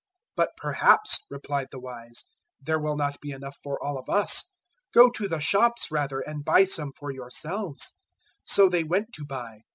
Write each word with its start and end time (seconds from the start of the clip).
025:009 0.35 0.47
"`But 0.47 0.57
perhaps,' 0.57 1.19
replied 1.29 1.67
the 1.71 1.79
wise, 1.79 2.25
`there 2.65 2.81
will 2.81 2.95
not 2.97 3.21
be 3.21 3.29
enough 3.29 3.55
for 3.61 3.79
all 3.83 3.99
of 3.99 4.09
us. 4.09 4.45
Go 4.95 5.11
to 5.11 5.27
the 5.27 5.39
shops 5.39 5.91
rather, 5.91 6.21
and 6.21 6.43
buy 6.43 6.65
some 6.65 6.91
for 6.97 7.11
yourselves.' 7.11 7.93
025:010 8.47 8.49
"So 8.55 8.69
they 8.69 8.83
went 8.83 9.13
to 9.13 9.25
buy. 9.25 9.61